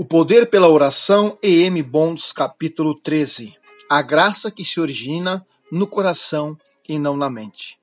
[0.00, 1.82] O Poder pela Oração, E.M.
[1.82, 3.54] Bonds, capítulo 13.
[3.86, 6.56] A graça que se origina no coração
[6.88, 7.78] e não na mente.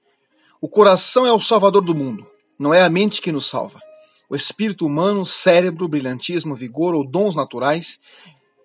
[0.59, 2.25] O coração é o salvador do mundo,
[2.57, 3.79] não é a mente que nos salva.
[4.27, 7.99] O espírito humano, cérebro, brilhantismo, vigor ou dons naturais,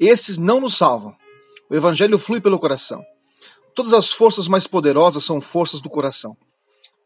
[0.00, 1.14] estes não nos salvam.
[1.69, 3.05] O evangelho flui pelo coração.
[3.75, 6.34] Todas as forças mais poderosas são forças do coração.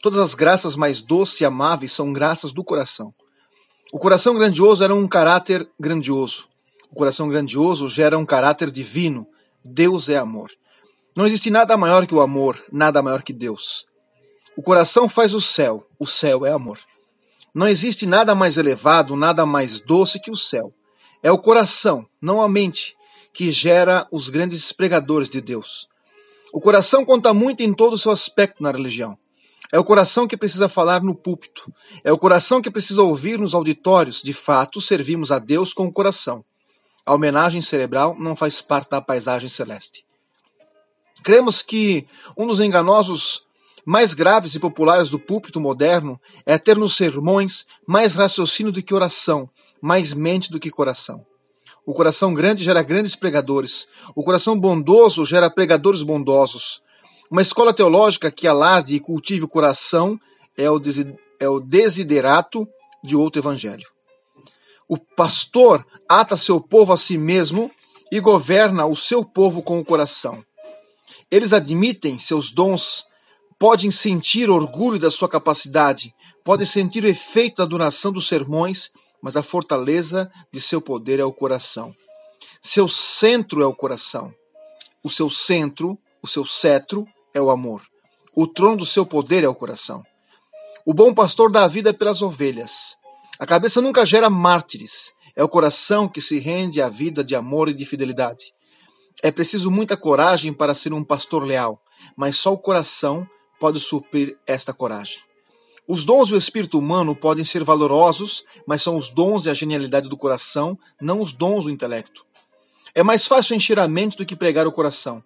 [0.00, 3.12] Todas as graças mais doces e amáveis são graças do coração.
[3.92, 6.48] O coração grandioso era um caráter grandioso.
[6.90, 9.26] O coração grandioso gera um caráter divino.
[9.64, 10.50] Deus é amor.
[11.14, 13.86] Não existe nada maior que o amor, nada maior que Deus.
[14.56, 16.78] O coração faz o céu, o céu é amor.
[17.54, 20.74] Não existe nada mais elevado, nada mais doce que o céu.
[21.22, 22.96] É o coração, não a mente,
[23.32, 25.88] que gera os grandes pregadores de Deus.
[26.52, 29.16] O coração conta muito em todo o seu aspecto na religião.
[29.72, 31.72] É o coração que precisa falar no púlpito.
[32.04, 34.22] É o coração que precisa ouvir nos auditórios.
[34.22, 36.44] De fato, servimos a Deus com o coração.
[37.04, 40.04] A homenagem cerebral não faz parte da paisagem celeste.
[41.22, 43.44] Cremos que um dos enganosos
[43.84, 48.92] mais graves e populares do púlpito moderno é ter nos sermões mais raciocínio do que
[48.92, 49.48] oração,
[49.80, 51.24] mais mente do que coração.
[51.86, 53.86] O coração grande gera grandes pregadores.
[54.16, 56.82] O coração bondoso gera pregadores bondosos.
[57.30, 60.18] Uma escola teológica que alarde e cultive o coração
[60.56, 60.80] é o,
[61.40, 62.66] é o desiderato
[63.02, 63.86] de outro evangelho.
[64.88, 67.70] O pastor ata seu povo a si mesmo
[68.12, 70.44] e governa o seu povo com o coração.
[71.28, 73.04] Eles admitem seus dons,
[73.58, 79.36] podem sentir orgulho da sua capacidade, podem sentir o efeito da duração dos sermões, mas
[79.36, 81.92] a fortaleza de seu poder é o coração.
[82.62, 84.32] Seu centro é o coração.
[85.02, 87.06] O seu centro, o seu cetro,
[87.36, 87.82] é o amor.
[88.34, 90.02] O trono do seu poder é o coração.
[90.86, 92.96] O bom pastor dá a vida pelas ovelhas.
[93.38, 95.12] A cabeça nunca gera mártires.
[95.36, 98.54] É o coração que se rende à vida de amor e de fidelidade.
[99.22, 101.78] É preciso muita coragem para ser um pastor leal,
[102.16, 103.28] mas só o coração
[103.60, 105.18] pode suprir esta coragem.
[105.86, 110.08] Os dons do espírito humano podem ser valorosos, mas são os dons e a genialidade
[110.08, 112.24] do coração, não os dons do intelecto.
[112.94, 115.22] É mais fácil encher a mente do que pregar o coração.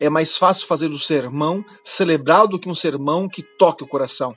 [0.00, 4.34] É mais fácil fazer do sermão celebrar do que um sermão que toque o coração.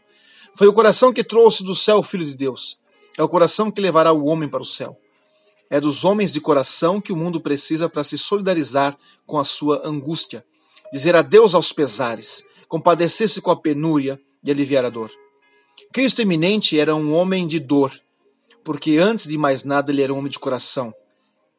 [0.54, 2.78] Foi o coração que trouxe do céu o Filho de Deus.
[3.18, 5.00] É o coração que levará o homem para o céu.
[5.70, 9.88] É dos homens de coração que o mundo precisa para se solidarizar com a sua
[9.88, 10.46] angústia,
[10.92, 15.12] dizer adeus aos pesares, compadecer-se com a penúria e aliviar a dor.
[15.92, 17.98] Cristo eminente era um homem de dor,
[18.64, 20.94] porque antes de mais nada ele era um homem de coração.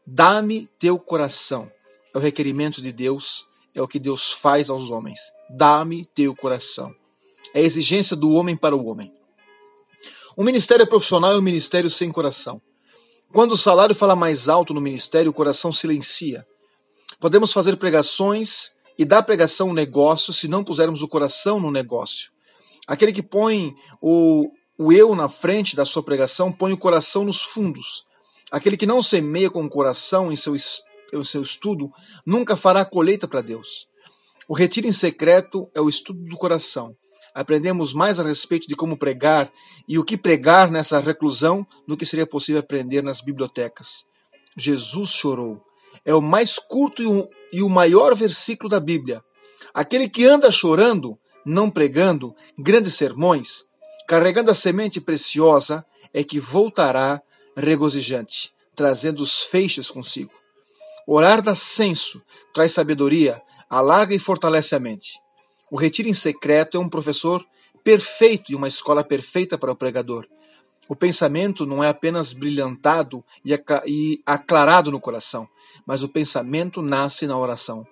[0.07, 1.71] Dá-me teu coração.
[2.15, 5.21] É o requerimento de Deus é o que Deus faz aos homens.
[5.51, 6.95] Dá-me teu coração.
[7.53, 9.12] É a exigência do homem para o homem.
[10.37, 12.61] O ministério profissional é um ministério sem coração.
[13.33, 16.47] Quando o salário fala mais alto no ministério, o coração silencia.
[17.19, 22.31] Podemos fazer pregações e dar pregação um negócio se não pusermos o coração no negócio.
[22.87, 27.43] Aquele que põe o, o eu na frente da sua pregação põe o coração nos
[27.43, 28.05] fundos.
[28.51, 30.55] Aquele que não semeia com o coração em seu
[31.13, 31.91] o seu estudo,
[32.25, 33.87] nunca fará colheita para Deus.
[34.49, 36.95] O retiro em secreto é o estudo do coração.
[37.35, 39.51] Aprendemos mais a respeito de como pregar
[39.89, 44.05] e o que pregar nessa reclusão do que seria possível aprender nas bibliotecas.
[44.57, 45.61] Jesus chorou.
[46.05, 49.23] É o mais curto e o, e o maior versículo da Bíblia.
[49.73, 53.65] Aquele que anda chorando, não pregando grandes sermões,
[54.07, 57.21] carregando a semente preciosa, é que voltará
[57.57, 60.33] regozijante, trazendo os feixes consigo.
[61.07, 62.23] Orar dá senso,
[62.53, 65.19] traz sabedoria, alarga e fortalece a mente.
[65.71, 67.45] O retiro em secreto é um professor
[67.83, 70.27] perfeito e uma escola perfeita para o pregador.
[70.89, 75.49] O pensamento não é apenas brilhantado e aclarado no coração,
[75.87, 77.87] mas o pensamento nasce na oração.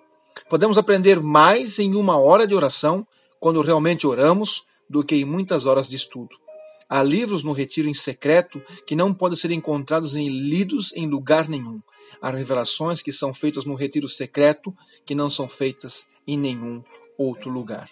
[0.49, 3.05] Podemos aprender mais em uma hora de oração,
[3.39, 6.42] quando realmente oramos, do que em muitas horas de estudo.
[6.89, 11.47] Há livros no retiro em secreto que não podem ser encontrados e lidos em lugar
[11.47, 11.81] nenhum.
[12.21, 14.75] Há revelações que são feitas no retiro secreto
[15.05, 16.83] que não são feitas em nenhum
[17.17, 17.89] outro lugar.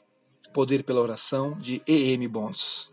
[0.53, 2.27] Poder pela oração de E.M.
[2.27, 2.91] Bonds.